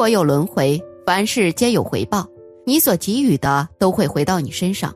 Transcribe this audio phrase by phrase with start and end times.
[0.00, 2.26] 果有轮回，凡事皆有回报，
[2.64, 4.90] 你所给予的都会回到你身上。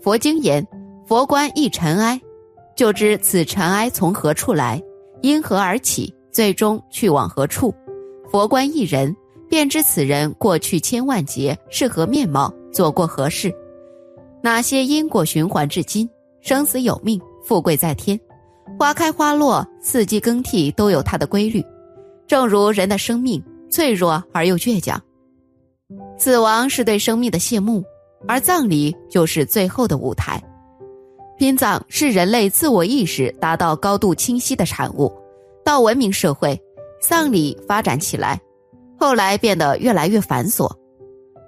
[0.00, 0.66] 佛经言
[1.06, 2.18] ：“佛观一尘埃，
[2.74, 4.82] 就知此尘埃从何处来，
[5.20, 7.70] 因何而起，最终去往何处。
[8.30, 9.14] 佛观一人，
[9.46, 13.54] 便知此人过去千万劫是何面貌，做过何事，
[14.42, 16.08] 哪些因果循环至今，
[16.40, 18.18] 生死有命，富贵在天，
[18.78, 21.62] 花开花落，四季更替，都有它的规律。
[22.26, 23.38] 正如人的生命。”
[23.70, 25.00] 脆弱而又倔强，
[26.18, 27.84] 死亡是对生命的谢幕，
[28.26, 30.42] 而葬礼就是最后的舞台。
[31.38, 35.12] 殡葬是人类自我意识达到高度清晰的产物。
[35.64, 36.58] 到文明社会，
[37.00, 38.40] 丧礼发展起来，
[38.98, 40.70] 后来变得越来越繁琐。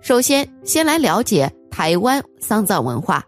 [0.03, 3.25] 首先，先来了解台湾丧葬文化。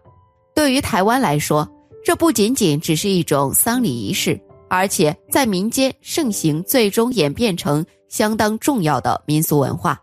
[0.53, 1.67] 对于台湾来说，
[2.03, 4.39] 这不仅仅只是一种丧礼仪式，
[4.69, 7.83] 而且在民间盛行，最终演变成。
[8.11, 9.99] 相当重要的民俗文化，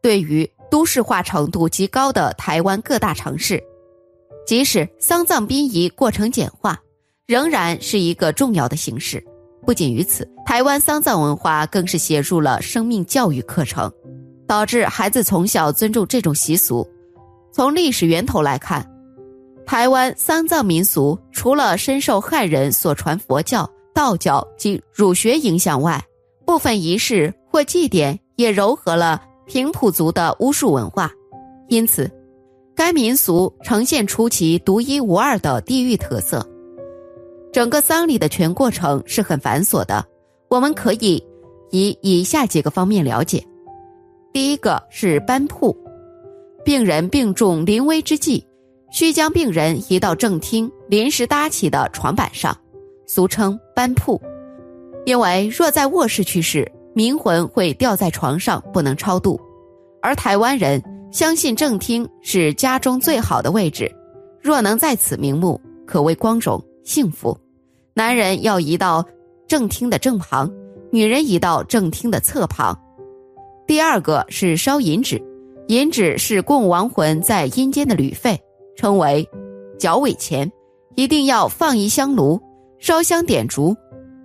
[0.00, 3.62] 对于都市化程度极高的台湾各大城市，
[4.46, 6.80] 即使丧葬殡仪过程简化，
[7.26, 9.22] 仍然是一个重要的形式。
[9.66, 13.92] 不仅于此，台湾丧葬文化更是写入了生命教育课程，
[14.46, 16.88] 导致孩子从小尊重这种习俗。
[17.52, 18.90] 从历史源头来看，
[19.66, 26.02] 台湾丧葬民俗除了深受汉人所传佛教、道教及儒学影响外，
[26.44, 31.10] 部分仪式或祭典也糅合了平埔族的巫术文化，
[31.68, 32.10] 因此，
[32.74, 36.46] 该民俗呈现出其独一无二的地域特色。
[37.52, 40.04] 整个丧礼的全过程是很繁琐的，
[40.48, 41.22] 我们可以
[41.70, 43.44] 以以下几个方面了解：
[44.32, 45.76] 第一个是搬铺，
[46.64, 48.44] 病人病重临危之际，
[48.90, 52.56] 需将病人移到正厅临时搭起的床板上，
[53.06, 54.20] 俗称搬铺。
[55.04, 59.38] 因为若在卧室去世，冥魂会掉在床上，不能超度。
[60.00, 63.90] 而台湾人相信正厅是家中最好的位置，
[64.40, 67.36] 若能在此瞑目，可谓光荣幸福。
[67.94, 69.04] 男人要移到
[69.46, 70.50] 正厅的正旁，
[70.90, 72.78] 女人移到正厅的侧旁。
[73.66, 75.22] 第二个是烧银纸，
[75.68, 78.38] 银纸是供亡魂在阴间的旅费，
[78.76, 79.28] 称为
[79.78, 80.50] 脚尾钱，
[80.96, 82.40] 一定要放一香炉，
[82.78, 83.74] 烧香点烛。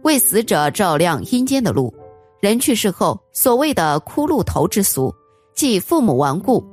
[0.04, 1.94] 为死者照亮阴间的路，
[2.42, 5.14] 人去世后，所谓的骷髅头之俗，
[5.54, 6.66] 即父母亡故，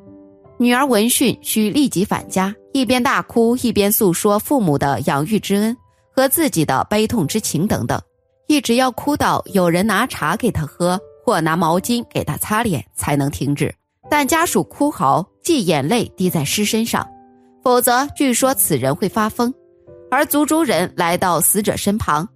[0.58, 5.76] 女儿闻讯需立即返家，一边大哭一边诉说父母的养育之恩
[6.14, 8.00] 和自己的悲痛之情等等，
[8.46, 13.74] 一直要哭到有人拿茶给他喝或拿毛巾给他擦脸才能停止。
[14.08, 17.04] 但家属哭嚎即眼泪滴在尸身上，
[17.62, 19.52] 否则据说此人会发疯。
[20.08, 22.26] 而族中人来到死者身旁。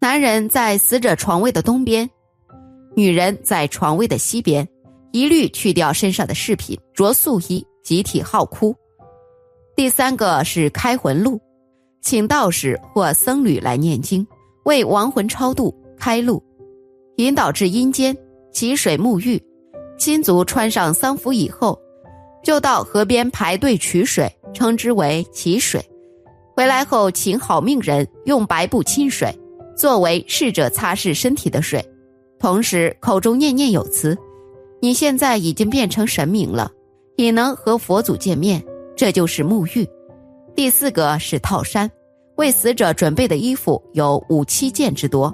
[0.00, 2.08] 男人在死者床位的东边，
[2.94, 4.66] 女人在床位的西边，
[5.10, 8.72] 一律去掉身上的饰品，着素衣，集体号哭。
[9.74, 11.40] 第三个是开魂路，
[12.00, 14.24] 请道士或僧侣来念经，
[14.64, 16.40] 为亡魂超度、开路，
[17.16, 18.16] 引导至阴间，
[18.52, 19.42] 祈水沐浴。
[19.98, 21.76] 亲族穿上丧服以后，
[22.44, 25.84] 就到河边排队取水，称之为祈水。
[26.54, 29.36] 回来后，请好命人用白布浸水。
[29.78, 31.82] 作为逝者擦拭身体的水，
[32.40, 34.18] 同时口中念念有词
[34.82, 36.68] ：“你现在已经变成神明了，
[37.16, 38.60] 也能和佛祖见面。”
[38.96, 39.88] 这就是沐浴。
[40.56, 41.88] 第四个是套衫，
[42.34, 45.32] 为死者准备的衣服有五七件之多，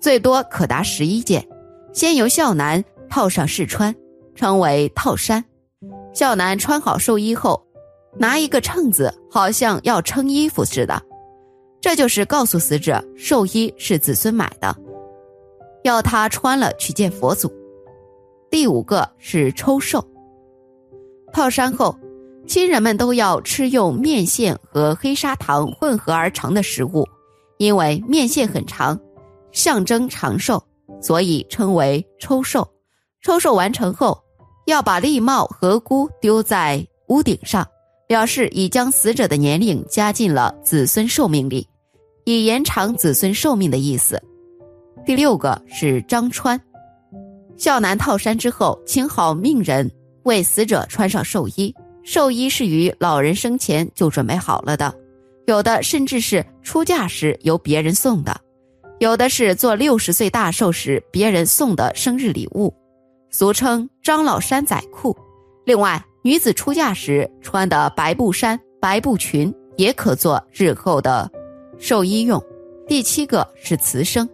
[0.00, 1.46] 最多可达十一件。
[1.92, 3.94] 先由孝男套上试穿，
[4.34, 5.44] 称为套衫。
[6.12, 7.64] 孝男穿好寿衣后，
[8.16, 11.00] 拿一个秤子，好像要称衣服似的。
[11.80, 14.76] 这就是告诉死者，寿衣是子孙买的，
[15.84, 17.52] 要他穿了去见佛祖。
[18.50, 20.04] 第五个是抽寿，
[21.32, 21.96] 套衫后，
[22.46, 27.06] 亲人们都要吃用面线和黑砂糖混合而成的食物，
[27.58, 28.98] 因为面线很长，
[29.52, 30.62] 象征长寿，
[31.00, 32.66] 所以称为抽寿。
[33.22, 34.18] 抽寿完成后，
[34.66, 37.66] 要把笠帽和箍丢在屋顶上。
[38.08, 41.68] 表示已将死者的年龄加进了子孙寿命里，
[42.24, 44.20] 以延长子孙寿命的意思。
[45.04, 46.58] 第六个是张穿，
[47.58, 49.88] 孝男套衫之后，请好命人
[50.22, 51.72] 为死者穿上寿衣。
[52.02, 54.94] 寿衣是于老人生前就准备好了的，
[55.46, 58.34] 有的甚至是出嫁时由别人送的，
[59.00, 62.72] 有的是做六十岁大寿时别人送的生日礼物，
[63.28, 65.14] 俗称张老山仔裤。
[65.66, 66.02] 另外。
[66.22, 71.30] 女子出嫁时穿的白布衫、白布裙也可做日后的
[71.78, 72.42] 寿衣用。
[72.86, 74.28] 第七个是辞生，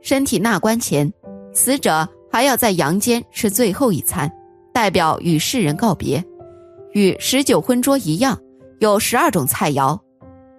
[0.00, 1.12] 身体纳棺前，
[1.52, 4.30] 死者还要在阳间吃最后一餐，
[4.72, 6.22] 代表与世人告别。
[6.92, 8.38] 与十九荤桌一样，
[8.80, 9.98] 有十二种菜肴，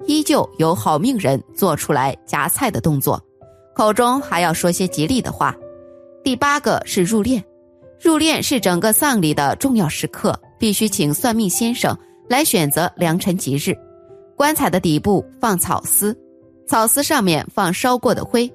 [0.05, 3.21] 依旧有好命人做出来夹菜的动作，
[3.75, 5.55] 口中还要说些吉利的话。
[6.23, 7.41] 第八个是入殓，
[7.99, 11.97] 入殓是整个丧礼的重要时刻，必须请算命先生
[12.29, 13.75] 来选择良辰吉日。
[14.35, 16.15] 棺材的底部放草丝，
[16.67, 18.51] 草丝上面放烧过的灰，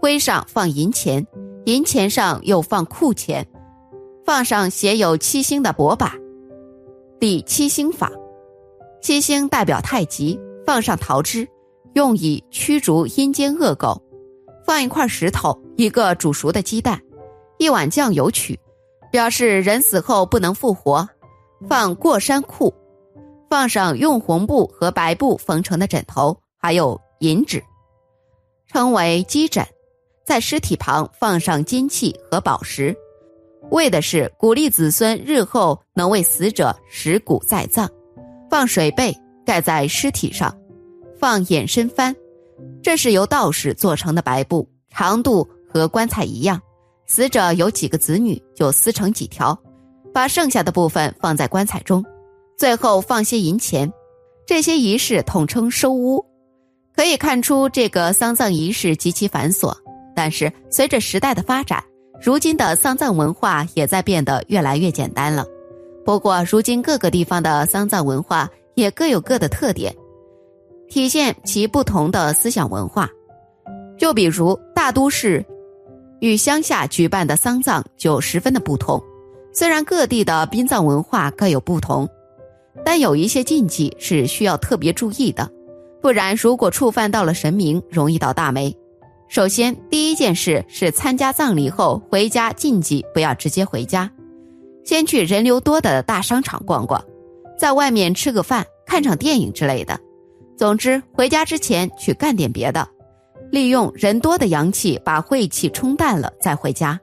[0.00, 1.26] 灰上放银钱，
[1.66, 3.46] 银钱上又放库钱，
[4.24, 6.12] 放上写有七星的帛板。
[7.20, 8.10] 第七星法，
[9.02, 11.46] 七星代表太极，放上桃枝，
[11.94, 14.00] 用以驱逐阴间恶狗。
[14.66, 17.00] 放一块石头，一个煮熟的鸡蛋，
[17.58, 18.58] 一碗酱油曲，
[19.10, 21.08] 表示人死后不能复活。
[21.66, 22.72] 放过山库，
[23.48, 27.62] 放上用红布和白布缝成的枕头，还有银纸，
[28.66, 29.66] 称为鸡枕。
[30.24, 32.94] 在尸体旁放上金器和宝石。
[33.70, 37.88] 为的是鼓励子孙日后能为死者拾骨再葬，
[38.50, 39.14] 放水被
[39.44, 40.54] 盖在尸体上，
[41.18, 42.14] 放眼身幡，
[42.82, 46.60] 这是由道士做成的白布，长度和棺材一样。
[47.06, 49.58] 死者有几个子女就撕成几条，
[50.18, 52.04] 把剩下的部分放在棺材中，
[52.56, 53.88] 最后放些银钱。
[54.48, 56.26] 这些仪式统称收屋。
[56.92, 59.72] 可以看出这个丧葬仪式极其繁琐，
[60.16, 61.80] 但是随着时代的发展。
[62.20, 65.46] 如今的丧葬文化也在变得越来越简单了，
[66.04, 69.94] 不过如今各个地方的丧葬文化也各有各的特点，
[70.88, 73.08] 体现其不同的思想文化。
[73.96, 75.46] 就比如大都市
[76.18, 79.00] 与乡下举办的丧葬就十分的不同。
[79.58, 82.08] 虽然各地的殡葬文化各有不同，
[82.84, 85.50] 但有一些禁忌是需要特别注意的，
[86.00, 88.72] 不然如果触犯到了神明，容易倒大霉。
[89.28, 94.08] 首先，第一件事是参加葬礼后回家禁忌不要直接回家，
[94.84, 97.04] 先去人流多的大商场逛逛，
[97.58, 99.98] 在外面吃个饭、看场电影之类的。
[100.56, 102.86] 总之，回家之前去干点别的，
[103.50, 107.00] 利用人多的阳气把晦气冲淡了再回家。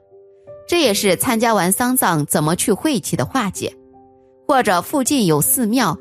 [0.66, 3.72] 这也是参加完丧葬怎么去晦气的化解。
[4.46, 5.96] 或者附近有寺庙、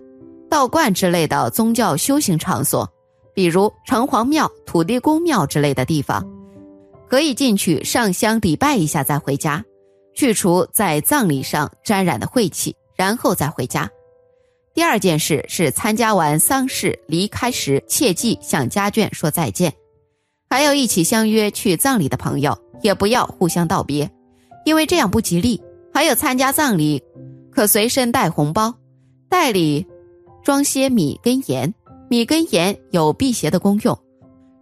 [0.50, 2.90] 道观之类的宗教修行场所。
[3.34, 6.26] 比如城隍庙、土地公庙之类的地方，
[7.10, 9.62] 可以进去上香礼拜一下再回家，
[10.14, 13.90] 去除在葬礼上沾染的晦气，然后再回家。
[14.74, 19.74] 第二件事是参加完丧事离开时，切记向家眷说再见。
[20.50, 24.10] 还有一起相约去葬礼的朋友，也不要互相道别，
[24.66, 25.62] 因为这样不吉利。
[25.94, 27.02] 还有参加葬礼，
[27.50, 28.76] 可随身带红包，
[29.30, 29.88] 袋里
[30.44, 31.74] 装些米跟盐。
[32.10, 33.98] 米跟盐有辟邪的功用，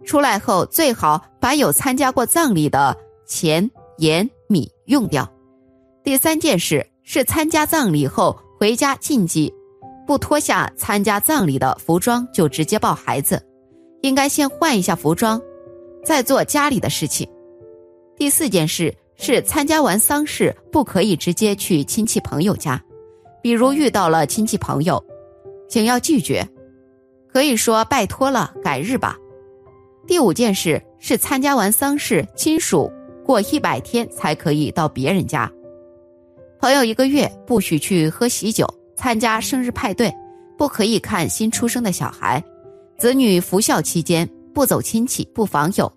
[0.04, 2.96] 出来后最好把有参加过葬礼的
[3.26, 5.30] 钱、盐、米用掉。
[6.02, 9.52] 第三件事是参加葬礼后回家禁忌，
[10.06, 13.44] 不脱下参加葬礼的服装就直接抱孩子，
[14.00, 15.38] 应该先换一下服装，
[16.02, 17.28] 再做家里的事情。
[18.16, 22.82] 第四件事是参加完丧事不可以直接去亲戚朋友家，
[23.42, 25.02] 比如遇到了亲戚朋友，
[25.68, 26.46] 请要拒绝。
[27.32, 29.16] 可以说拜托了，改日吧。
[30.06, 32.92] 第五件事是参加完丧事，亲属
[33.24, 35.50] 过一百天才可以到别人家。
[36.60, 38.66] 朋友一个月不许去喝喜酒，
[38.96, 40.12] 参加生日派对，
[40.56, 42.42] 不可以看新出生的小孩。
[42.96, 45.92] 子女服孝期间不走亲戚，不访友，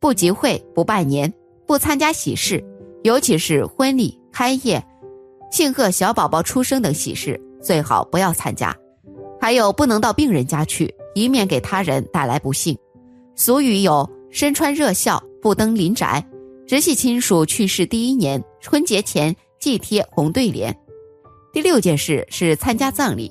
[0.00, 1.32] 不集会，不拜年，
[1.68, 2.64] 不参加喜事，
[3.02, 4.82] 尤其是婚礼、开业、
[5.52, 8.74] 庆贺小宝宝出生等喜事，最好不要参加。
[9.38, 12.76] 还有不能到病人家去，以免给他人带来不幸。
[13.36, 16.26] 俗语有“身穿热孝，不登临宅”，
[16.66, 20.74] 直系亲属去世第一年春节前忌贴红对联。
[21.52, 23.30] 第六件事是参加葬礼，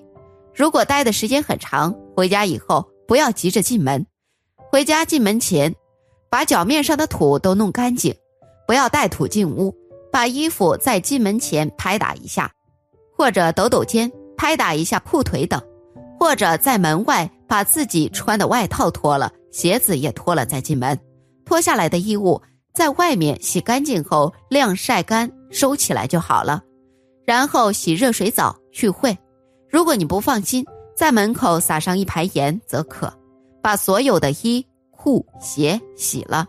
[0.53, 4.05] 如果待的时间很长，回家以后不要急着进门。
[4.71, 5.73] 回家进门前，
[6.29, 8.13] 把脚面上的土都弄干净，
[8.67, 9.73] 不要带土进屋。
[10.11, 12.51] 把衣服在进门前拍打一下，
[13.15, 15.61] 或者抖抖肩，拍打一下裤腿等。
[16.19, 20.99] 或者在门外把自己穿的外套脱了，鞋子也脱了再进门，
[21.45, 22.41] 脱下来的衣物
[22.73, 26.63] 在外面洗干净后晾晒干收起来就好了，
[27.25, 29.15] 然后洗热水澡去会。
[29.69, 33.13] 如果你不放心，在门口撒上一排盐则可。
[33.61, 36.47] 把所有的衣裤鞋洗了。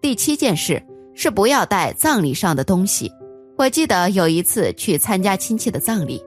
[0.00, 0.80] 第七件事
[1.14, 3.10] 是不要带葬礼上的东西。
[3.56, 6.22] 我记得有一次去参加亲戚的葬礼，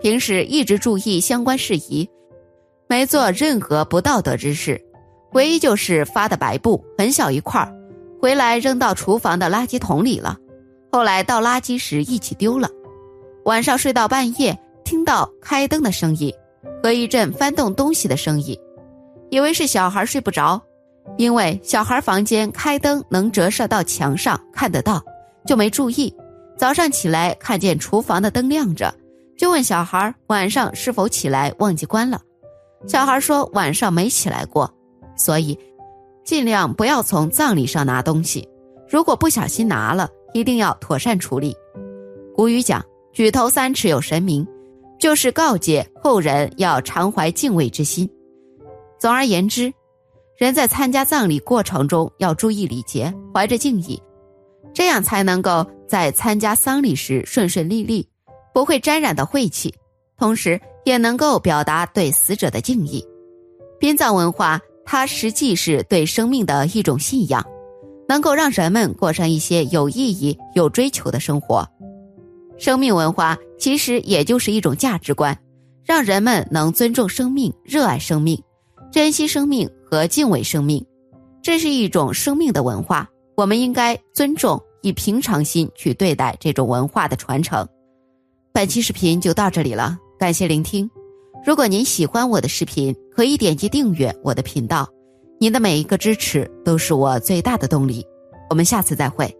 [0.00, 2.08] 平时一直注意相关事宜。
[2.88, 4.80] 没做任何不道德之事，
[5.32, 7.74] 唯一就是发的白布很小一块儿，
[8.20, 10.36] 回来扔到厨房的垃圾桶里了。
[10.92, 12.68] 后来倒垃圾时一起丢了。
[13.44, 16.32] 晚上睡到半夜，听到开灯的声音
[16.82, 18.56] 和一阵翻动东西的声音，
[19.30, 20.62] 以为是小孩睡不着，
[21.16, 25.02] 因为小孩房间开灯能折射到墙上看得到，
[25.46, 26.14] 就没注意。
[26.56, 28.94] 早上起来看见厨房的灯亮着，
[29.36, 32.20] 就问小孩晚上是否起来忘记关了。
[32.86, 34.72] 小孩说晚上没起来过，
[35.16, 35.58] 所以
[36.24, 38.48] 尽量不要从葬礼上拿东西。
[38.88, 41.56] 如果不小心拿了，一定要妥善处理。
[42.34, 42.84] 古语讲。
[43.12, 44.46] 举头三尺有神明，
[44.98, 48.06] 就是告诫后人要常怀敬畏之心。
[48.98, 49.72] 总而言之，
[50.36, 54.00] 人在参加葬礼过程中要注意礼节，怀着敬意，
[54.74, 58.06] 这样才能够在参加丧礼时顺顺利利，
[58.52, 59.74] 不会沾染到晦气，
[60.18, 63.02] 同时也能够表达对死者的敬意。
[63.80, 67.42] 殡葬文化，它实际是对生命的一种信仰，
[68.06, 71.66] 能够让人们过上一些有意义、有追求的生活。
[72.58, 75.38] 生命文化其实也就是一种价值观，
[75.82, 78.38] 让人们能尊重生命、热爱生命、
[78.90, 80.84] 珍惜生命和敬畏生命。
[81.42, 87.66] 这是一种生命的文化，我们应该尊重，以平常心去对待这种文化的传承。
[88.52, 90.90] 本期视频就到这里了，感谢聆听。
[91.44, 94.88] 如果您喜欢我的视频，可以点击订阅我的频道。
[95.38, 98.04] 您的每一个支持都是我最大的动力。
[98.48, 99.32] 我们下次再会。